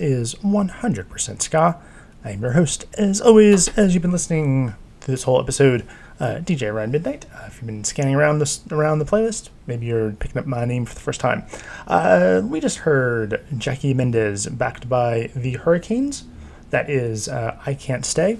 Is 0.00 0.34
100% 0.36 1.42
Ska. 1.42 1.76
I 2.24 2.30
am 2.30 2.42
your 2.42 2.52
host, 2.52 2.86
as 2.94 3.20
always, 3.20 3.68
as 3.78 3.94
you've 3.94 4.02
been 4.02 4.12
listening 4.12 4.74
to 5.00 5.10
this 5.10 5.22
whole 5.22 5.40
episode, 5.40 5.86
uh, 6.18 6.36
DJ 6.36 6.70
Around 6.70 6.92
Midnight. 6.92 7.26
Uh, 7.34 7.44
if 7.46 7.56
you've 7.56 7.66
been 7.66 7.84
scanning 7.84 8.14
around 8.14 8.38
this 8.38 8.60
around 8.70 8.98
the 8.98 9.04
playlist, 9.04 9.48
maybe 9.66 9.86
you're 9.86 10.12
picking 10.12 10.38
up 10.38 10.46
my 10.46 10.64
name 10.64 10.84
for 10.84 10.94
the 10.94 11.00
first 11.00 11.20
time. 11.20 11.44
Uh, 11.86 12.42
we 12.44 12.60
just 12.60 12.78
heard 12.78 13.42
Jackie 13.56 13.94
Mendez 13.94 14.46
backed 14.46 14.88
by 14.88 15.30
the 15.34 15.52
Hurricanes. 15.54 16.24
That 16.70 16.90
is 16.90 17.28
uh, 17.28 17.58
I 17.64 17.74
Can't 17.74 18.04
Stay. 18.04 18.38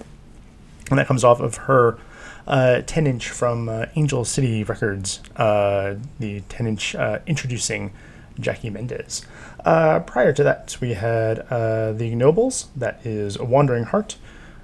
And 0.91 0.99
that 0.99 1.07
comes 1.07 1.25
off 1.25 1.41
of 1.41 1.57
her 1.57 1.99
uh, 2.47 2.83
10 2.83 3.07
inch 3.07 3.29
from 3.29 3.69
uh, 3.69 3.87
Angel 3.97 4.25
City 4.25 4.65
Records, 4.65 5.21
the 5.37 6.43
10 6.49 6.67
inch 6.67 6.95
introducing 7.27 7.93
Jackie 8.39 8.71
Mendez. 8.71 9.25
Uh, 9.65 10.01
prior 10.01 10.33
to 10.33 10.43
that, 10.43 10.77
we 10.81 10.95
had 10.95 11.41
uh, 11.51 11.93
The 11.93 12.13
Ignobles, 12.13 12.69
that 12.77 13.05
is 13.05 13.39
Wandering 13.39 13.85
Heart. 13.85 14.17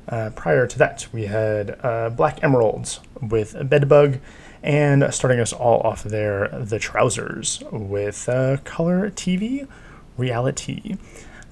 Uh, 0.09 0.31
prior 0.35 0.67
to 0.67 0.79
that, 0.79 1.09
we 1.13 1.27
had 1.27 1.79
uh, 1.83 2.11
Black 2.11 2.43
Emeralds 2.43 3.01
with 3.21 3.57
Bedbug. 3.69 4.19
And 4.63 5.13
starting 5.15 5.39
us 5.39 5.53
all 5.53 5.81
off 5.83 6.03
there, 6.03 6.49
The 6.49 6.79
Trousers 6.79 7.63
with 7.71 8.29
uh, 8.29 8.57
Color 8.65 9.11
TV 9.11 9.69
Reality. 10.17 10.97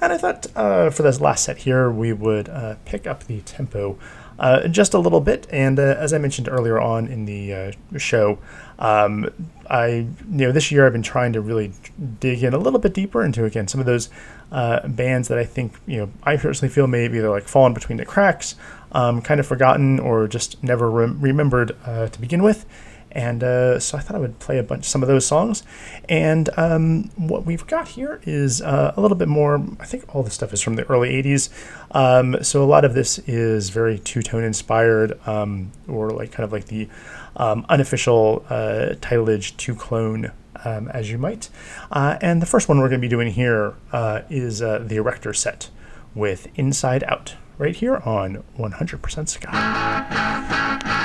And 0.00 0.12
I 0.12 0.18
thought 0.18 0.46
uh, 0.56 0.90
for 0.90 1.02
this 1.02 1.20
last 1.20 1.44
set 1.44 1.58
here, 1.58 1.90
we 1.90 2.12
would 2.12 2.50
pick 2.84 3.06
up 3.06 3.24
the 3.24 3.40
tempo 3.42 3.98
just 4.68 4.94
a 4.94 4.98
little 4.98 5.20
bit. 5.20 5.46
And 5.50 5.78
as 5.78 6.12
I 6.12 6.18
mentioned 6.18 6.48
earlier 6.48 6.80
on 6.80 7.06
in 7.06 7.26
the 7.26 7.76
show, 7.98 8.38
um, 8.78 9.28
I 9.68 9.86
you 9.86 10.08
know 10.28 10.52
this 10.52 10.70
year 10.70 10.86
I've 10.86 10.92
been 10.92 11.02
trying 11.02 11.32
to 11.34 11.40
really 11.40 11.72
dig 12.20 12.42
in 12.42 12.54
a 12.54 12.58
little 12.58 12.78
bit 12.78 12.94
deeper 12.94 13.24
into 13.24 13.44
again 13.44 13.68
some 13.68 13.80
of 13.80 13.86
those 13.86 14.10
uh, 14.52 14.86
bands 14.88 15.28
that 15.28 15.38
I 15.38 15.44
think 15.44 15.74
you 15.86 15.98
know 15.98 16.10
I 16.22 16.36
personally 16.36 16.72
feel 16.72 16.86
maybe 16.86 17.18
they're 17.20 17.30
like 17.30 17.48
fallen 17.48 17.74
between 17.74 17.98
the 17.98 18.04
cracks, 18.04 18.56
um, 18.92 19.22
kind 19.22 19.40
of 19.40 19.46
forgotten 19.46 19.98
or 19.98 20.28
just 20.28 20.62
never 20.62 20.90
rem- 20.90 21.20
remembered 21.20 21.76
uh, 21.84 22.08
to 22.08 22.20
begin 22.20 22.42
with. 22.42 22.66
And 23.14 23.44
uh, 23.44 23.78
so 23.78 23.96
I 23.96 24.00
thought 24.00 24.16
I 24.16 24.18
would 24.18 24.40
play 24.40 24.58
a 24.58 24.62
bunch, 24.64 24.86
some 24.86 25.00
of 25.00 25.08
those 25.08 25.24
songs. 25.24 25.62
And 26.08 26.50
um, 26.56 27.10
what 27.16 27.46
we've 27.46 27.64
got 27.66 27.86
here 27.86 28.20
is 28.24 28.60
uh, 28.60 28.92
a 28.96 29.00
little 29.00 29.16
bit 29.16 29.28
more. 29.28 29.64
I 29.78 29.84
think 29.84 30.12
all 30.12 30.24
this 30.24 30.34
stuff 30.34 30.52
is 30.52 30.60
from 30.60 30.74
the 30.74 30.84
early 30.86 31.10
'80s. 31.22 31.48
Um, 31.92 32.42
so 32.42 32.62
a 32.62 32.66
lot 32.66 32.84
of 32.84 32.94
this 32.94 33.20
is 33.20 33.70
very 33.70 34.00
two-tone 34.00 34.42
inspired, 34.42 35.16
um, 35.28 35.70
or 35.86 36.10
like 36.10 36.32
kind 36.32 36.44
of 36.44 36.52
like 36.52 36.66
the 36.66 36.88
um, 37.36 37.66
unofficial 37.68 38.44
uh, 38.48 38.94
titleage 39.00 39.56
to 39.58 39.74
clone, 39.74 40.32
um, 40.64 40.88
as 40.88 41.10
you 41.10 41.18
might. 41.18 41.48
Uh, 41.90 42.16
and 42.20 42.40
the 42.40 42.46
first 42.46 42.68
one 42.68 42.78
we're 42.78 42.88
going 42.88 43.00
to 43.00 43.04
be 43.04 43.08
doing 43.08 43.32
here 43.32 43.74
uh, 43.92 44.22
is 44.30 44.62
uh, 44.62 44.78
the 44.78 44.96
Erector 44.96 45.32
set 45.32 45.70
with 46.14 46.48
Inside 46.56 47.04
Out 47.04 47.34
right 47.58 47.76
here 47.76 47.96
on 48.04 48.42
100% 48.58 49.28
Ska. 49.28 51.03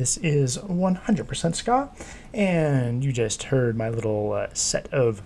This 0.00 0.16
is 0.16 0.56
100% 0.56 1.54
Ska, 1.54 1.90
and 2.32 3.04
you 3.04 3.12
just 3.12 3.42
heard 3.42 3.76
my 3.76 3.90
little 3.90 4.32
uh, 4.32 4.46
set 4.54 4.90
of 4.94 5.20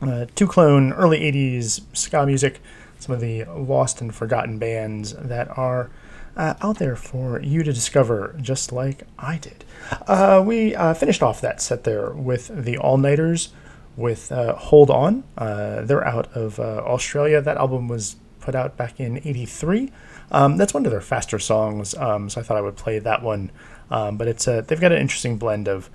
uh, 0.00 0.24
two 0.34 0.46
tone 0.46 0.94
early 0.94 1.20
80s 1.20 1.82
ska 1.92 2.24
music, 2.24 2.62
some 2.98 3.14
of 3.14 3.20
the 3.20 3.44
lost 3.44 4.00
and 4.00 4.14
forgotten 4.14 4.58
bands 4.58 5.12
that 5.12 5.48
are 5.58 5.90
uh, 6.34 6.54
out 6.62 6.78
there 6.78 6.96
for 6.96 7.42
you 7.42 7.62
to 7.62 7.74
discover, 7.74 8.34
just 8.40 8.72
like 8.72 9.02
I 9.18 9.36
did. 9.36 9.66
Uh, 10.06 10.42
we 10.42 10.74
uh, 10.74 10.94
finished 10.94 11.22
off 11.22 11.42
that 11.42 11.60
set 11.60 11.84
there 11.84 12.08
with 12.08 12.64
the 12.64 12.78
Allniters 12.78 13.50
with 13.98 14.32
uh, 14.32 14.54
Hold 14.54 14.88
On. 14.88 15.24
They're 15.36 16.06
out 16.06 16.34
of 16.34 16.58
Australia. 16.58 17.42
That 17.42 17.58
album 17.58 17.88
was 17.88 18.16
put 18.40 18.54
out 18.54 18.78
back 18.78 18.98
in 18.98 19.18
83. 19.18 19.92
Um, 20.30 20.56
that's 20.56 20.74
one 20.74 20.84
of 20.84 20.90
their 20.90 21.00
faster 21.00 21.38
songs, 21.38 21.94
um, 21.94 22.28
so 22.28 22.40
I 22.40 22.44
thought 22.44 22.56
I 22.56 22.60
would 22.60 22.76
play 22.76 22.98
that 22.98 23.22
one. 23.22 23.50
Um, 23.94 24.16
but 24.16 24.26
it's 24.26 24.48
a, 24.48 24.62
they've 24.66 24.80
got 24.80 24.90
an 24.90 24.98
interesting 24.98 25.36
blend 25.38 25.68
of 25.68 25.88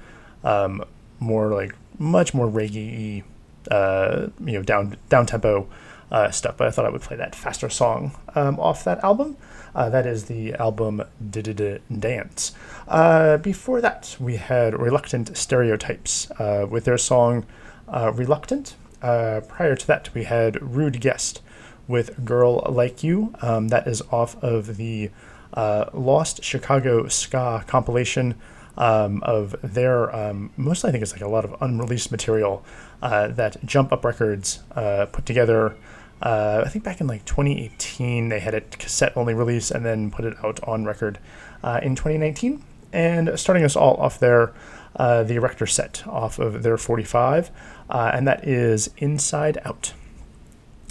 um, 0.46 0.86
more 1.20 1.50
like 1.50 1.76
much 1.98 2.34
more 2.34 2.48
reggae 2.48 3.24
uh, 3.70 4.28
you 4.40 4.54
know, 4.54 4.64
down 4.64 4.96
down 5.10 5.26
tempo 5.26 5.68
uh, 6.10 6.32
stuff. 6.32 6.56
But 6.56 6.68
I 6.68 6.72
thought 6.72 6.86
I 6.86 6.90
would 6.90 7.02
play 7.02 7.18
that 7.18 7.36
faster 7.36 7.70
song 7.70 8.16
um, 8.36 8.58
off 8.58 8.86
that 8.86 9.04
album. 9.04 9.36
Uh, 9.76 9.90
that 9.90 10.08
is 10.08 10.26
the 10.26 10.54
album 10.54 11.04
"Did 11.30 11.82
Dance." 12.00 12.54
Uh, 12.88 13.36
before 13.36 13.82
that, 13.82 14.16
we 14.18 14.38
had 14.38 14.80
Reluctant 14.80 15.36
Stereotypes 15.36 16.32
uh, 16.32 16.66
with 16.70 16.86
their 16.86 16.98
song 16.98 17.46
uh, 17.90 18.14
"Reluctant." 18.16 18.76
Prior 19.02 19.76
to 19.76 19.88
that, 19.88 20.14
we 20.14 20.24
had 20.24 20.62
Rude 20.62 21.02
Guest 21.02 21.42
with 21.86 22.24
"Girl 22.24 22.66
Like 22.70 23.04
You." 23.04 23.34
Um, 23.42 23.68
that 23.68 23.88
is 23.88 24.02
off 24.10 24.42
of 24.42 24.78
the 24.78 25.12
Lost 25.56 26.44
Chicago 26.44 27.08
Ska 27.08 27.64
compilation 27.68 28.36
um, 28.80 29.22
of 29.24 29.56
their 29.62 30.14
um, 30.16 30.52
mostly 30.58 30.88
I 30.88 30.92
think 30.92 31.04
it's 31.04 31.12
like 31.12 31.22
a 31.22 31.28
lot 31.28 31.46
of 31.46 31.56
unreleased 31.62 32.12
material 32.12 32.64
uh, 33.02 33.28
that 33.28 33.64
Jump 33.66 33.92
Up 33.92 34.04
Records 34.04 34.64
uh, 34.72 35.06
put 35.12 35.26
together. 35.26 35.76
Uh, 36.22 36.64
I 36.66 36.70
think 36.70 36.84
back 36.84 37.00
in 37.00 37.08
like 37.08 37.26
2018 37.26 38.30
they 38.30 38.40
had 38.40 38.54
a 38.54 38.62
cassette 38.62 39.16
only 39.16 39.34
release 39.34 39.70
and 39.72 39.86
then 39.86 40.12
put 40.12 40.26
it 40.26 40.36
out 40.44 40.62
on 40.64 40.86
record 40.86 41.20
uh, 41.64 41.80
in 41.84 41.96
2019. 41.96 42.64
And 42.92 43.40
starting 43.40 43.64
us 43.64 43.76
all 43.76 43.96
off 43.98 44.20
there, 44.20 44.52
uh, 44.96 45.24
the 45.24 45.36
Erector 45.36 45.68
set 45.68 46.04
off 46.08 46.40
of 46.40 46.64
their 46.64 46.78
45, 46.78 47.52
uh, 47.90 48.12
and 48.14 48.28
that 48.28 48.48
is 48.48 48.90
Inside 48.98 49.60
Out. 49.64 49.94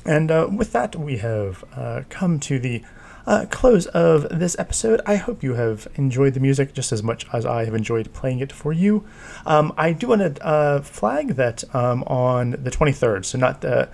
And 0.04 0.30
uh, 0.30 0.48
with 0.50 0.72
that, 0.72 0.94
we 0.94 1.18
have 1.18 1.64
uh, 1.74 2.02
come 2.09 2.38
to 2.40 2.61
the 2.61 2.82
uh, 3.29 3.45
close 3.51 3.87
of 3.89 4.26
this 4.31 4.57
episode. 4.59 5.03
I 5.05 5.16
hope 5.16 5.43
you 5.43 5.55
have 5.55 5.87
enjoyed 5.97 6.33
the 6.33 6.41
music 6.41 6.72
just 6.72 6.93
as 6.93 7.03
much 7.03 7.26
as 7.33 7.45
I 7.45 7.66
have 7.66 7.74
enjoyed 7.74 8.11
playing 8.14 8.41
it 8.41 8.51
for 8.51 8.72
you. 8.72 9.05
Um, 9.45 9.72
I 9.76 9.93
do 9.93 10.09
want 10.09 10.37
to 10.37 10.45
uh, 10.45 10.81
flag 10.81 11.35
that 11.35 11.62
um, 11.74 12.03
on 12.05 12.53
the 12.53 12.70
23rd, 12.70 13.26
so 13.26 13.37
not 13.37 13.61
the, 13.61 13.91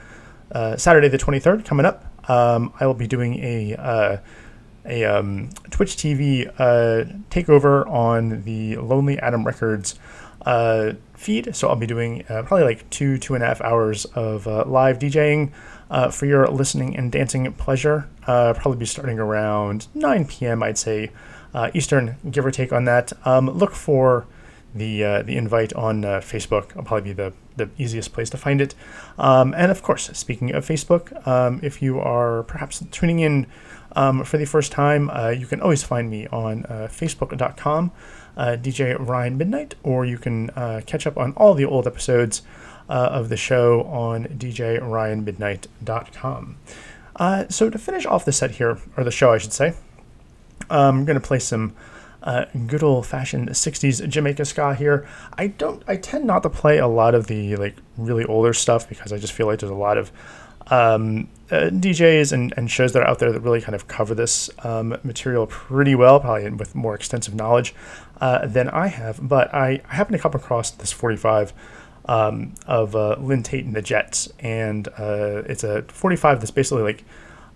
uh, 0.53 0.77
Saturday 0.77 1.09
the 1.09 1.19
23rd, 1.19 1.65
coming 1.65 1.85
up, 1.85 2.31
um, 2.31 2.73
I 2.79 2.87
will 2.87 2.95
be 2.95 3.09
doing 3.09 3.35
a 3.43 3.75
uh, 3.75 4.17
a 4.85 5.05
um, 5.05 5.51
Twitch 5.71 5.97
TV 5.97 6.49
uh, 6.59 7.05
takeover 7.31 7.87
on 7.91 8.43
the 8.43 8.77
Lonely 8.77 9.19
Adam 9.19 9.45
Records 9.45 9.99
uh, 10.45 10.93
feed. 11.15 11.55
So 11.57 11.69
I'll 11.69 11.77
be 11.77 11.87
doing 11.87 12.25
uh, 12.29 12.43
probably 12.43 12.65
like 12.65 12.89
two, 12.91 13.19
two 13.19 13.35
and 13.35 13.43
a 13.43 13.47
half 13.47 13.61
hours 13.61 14.05
of 14.07 14.47
uh, 14.47 14.65
live 14.67 14.99
DJing 14.99 15.53
uh, 15.91 16.11
for 16.11 16.27
your 16.27 16.47
listening 16.49 16.97
and 16.97 17.11
dancing 17.11 17.51
pleasure. 17.55 18.09
Uh, 18.27 18.53
probably 18.55 18.79
be 18.79 18.87
starting 18.87 19.19
around 19.19 19.87
9 19.95 20.27
p.m., 20.27 20.63
I'd 20.63 20.79
say, 20.79 21.11
Eastern, 21.73 22.17
give 22.31 22.45
or 22.45 22.51
take 22.51 22.73
on 22.73 22.85
that. 22.85 23.13
Um, 23.25 23.49
look 23.49 23.75
for 23.75 24.27
the 24.75 25.23
the 25.25 25.37
invite 25.37 25.73
on 25.75 26.03
Facebook. 26.03 26.75
will 26.75 26.83
probably 26.83 27.13
be 27.13 27.13
the, 27.13 27.33
the 27.57 27.71
easiest 27.79 28.13
place 28.13 28.29
to 28.31 28.37
find 28.37 28.61
it. 28.61 28.75
Um, 29.19 29.55
and 29.55 29.71
of 29.71 29.81
course, 29.81 30.11
speaking 30.15 30.53
of 30.53 30.67
Facebook, 30.67 31.25
um, 31.29 31.61
if 31.63 31.81
you 31.81 32.01
are 32.01 32.43
perhaps 32.43 32.83
tuning 32.91 33.21
in 33.21 33.47
um, 33.97 34.23
for 34.25 34.39
the 34.39 34.45
first 34.45 34.71
time, 34.73 35.09
uh, 35.11 35.31
you 35.31 35.47
can 35.47 35.61
always 35.61 35.83
find 35.83 36.09
me 36.11 36.29
on 36.29 36.65
uh, 36.67 36.87
Facebook.com, 36.91 37.91
uh, 38.37 38.57
DJ 38.61 38.97
Ryan 38.99 39.39
Midnight, 39.39 39.77
or 39.83 40.05
you 40.05 40.19
can 40.19 40.51
uh, 40.51 40.83
catch 40.87 41.07
up 41.07 41.17
on 41.17 41.33
all 41.33 41.55
the 41.55 41.65
old 41.65 41.87
episodes 41.87 42.43
uh, 42.89 43.11
of 43.13 43.29
the 43.29 43.37
show 43.37 43.85
on 43.85 44.25
DJRyanMidnight.com. 44.25 46.57
Uh, 47.17 47.45
so 47.49 47.71
to 47.71 47.79
finish 47.79 48.05
off 48.07 48.25
the 48.25 48.33
set 48.33 48.51
here, 48.53 48.79
or 48.97 49.05
the 49.05 49.13
show, 49.13 49.33
I 49.33 49.39
should 49.39 49.53
say, 49.53 49.75
I'm 50.69 51.05
going 51.05 51.21
to 51.21 51.27
play 51.27 51.39
some 51.39 51.77
uh, 52.25 52.47
good 52.67 52.83
old 52.83 53.07
fashioned 53.07 53.51
60s 53.51 54.09
Jamaica 54.09 54.45
ska 54.45 54.75
here. 54.75 55.07
I 55.35 55.49
don't, 55.49 55.83
I 55.87 55.97
tend 55.97 56.25
not 56.25 56.43
to 56.43 56.51
play 56.51 56.79
a 56.79 56.89
lot 56.89 57.15
of 57.15 57.27
the 57.27 57.57
like 57.57 57.77
really 57.97 58.25
older 58.25 58.53
stuff 58.53 58.89
because 58.89 59.13
I 59.13 59.19
just 59.19 59.35
feel 59.35 59.47
like 59.47 59.61
there's 59.61 59.71
a 59.71 59.75
lot 59.75 59.99
of 59.99 60.11
um, 60.69 61.29
uh, 61.51 61.71
DJs 61.71 62.33
and, 62.33 62.55
and 62.57 62.71
shows 62.71 62.93
that 62.93 63.03
are 63.03 63.09
out 63.09 63.19
there 63.19 63.31
that 63.33 63.41
really 63.41 63.61
kind 63.61 63.75
of 63.75 63.87
cover 63.87 64.15
this 64.15 64.51
um, 64.65 64.97
material 65.03 65.47
pretty 65.47 65.95
well, 65.95 66.21
probably 66.21 66.51
with 66.51 66.75
more 66.75 66.95
extensive 66.95 67.35
knowledge 67.35 67.75
uh, 68.21 68.47
than 68.47 68.69
I 68.71 68.89
have. 68.89 69.27
But 69.27 69.53
I, 69.55 69.81
I 69.91 70.03
to 70.05 70.19
come 70.19 70.33
across 70.35 70.71
this 70.71 70.93
45 70.93 71.53
um, 72.07 72.55
of 72.67 72.97
uh, 72.97 73.17
Lynn 73.19 73.43
Taitt 73.43 73.65
and 73.65 73.75
the 73.75 73.83
Jets, 73.83 74.29
and 74.41 74.89
uh, 74.99 75.43
it's 75.47 75.65
a 75.65 75.83
45 75.83 76.41
that's 76.41 76.51
basically 76.51 76.83
like 76.83 77.05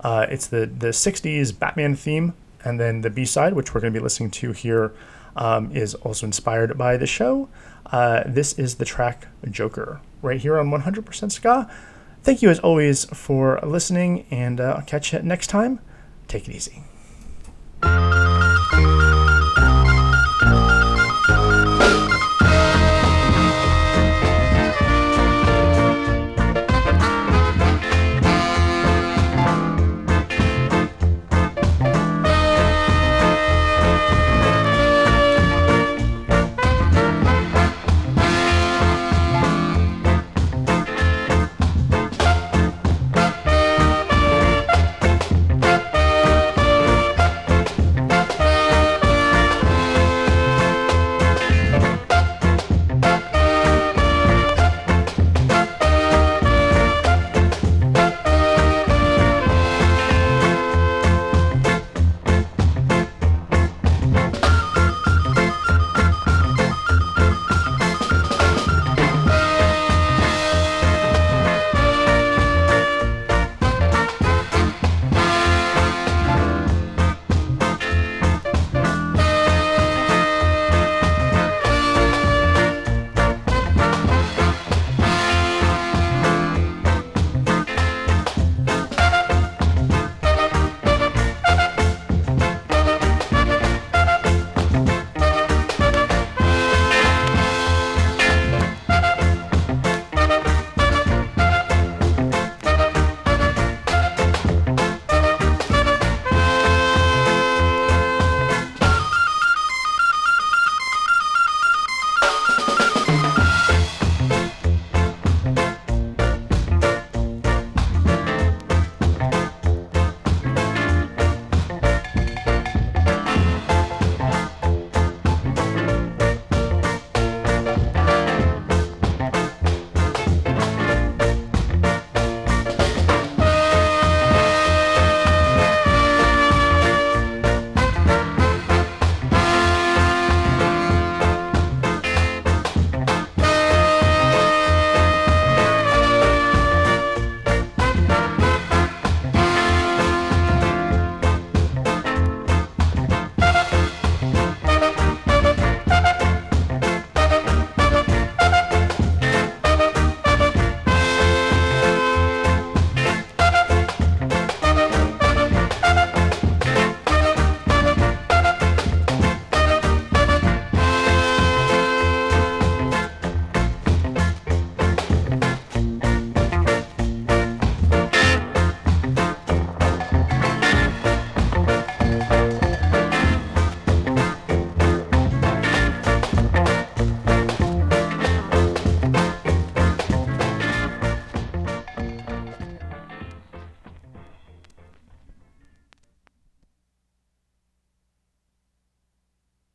uh, 0.00 0.26
it's 0.30 0.46
the 0.46 0.66
the 0.66 0.88
60s 0.88 1.58
Batman 1.58 1.94
theme, 1.96 2.34
and 2.64 2.78
then 2.78 3.02
the 3.02 3.10
B 3.10 3.24
side, 3.24 3.54
which 3.54 3.74
we're 3.74 3.80
going 3.80 3.92
to 3.92 3.98
be 3.98 4.02
listening 4.02 4.30
to 4.32 4.52
here, 4.52 4.92
um, 5.36 5.74
is 5.74 5.94
also 5.96 6.26
inspired 6.26 6.78
by 6.78 6.96
the 6.96 7.06
show. 7.06 7.48
Uh, 7.86 8.22
this 8.26 8.58
is 8.58 8.76
the 8.76 8.84
track 8.84 9.28
Joker 9.50 10.00
right 10.22 10.40
here 10.40 10.58
on 10.58 10.70
100% 10.70 11.32
Ska. 11.32 11.70
Thank 12.28 12.42
you 12.42 12.50
as 12.50 12.58
always 12.58 13.06
for 13.06 13.58
listening, 13.62 14.26
and 14.30 14.60
uh, 14.60 14.74
I'll 14.76 14.82
catch 14.82 15.14
you 15.14 15.18
next 15.20 15.46
time. 15.46 15.80
Take 16.26 16.46
it 16.46 16.54
easy. 16.54 16.82